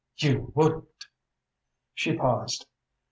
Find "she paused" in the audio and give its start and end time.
1.93-2.65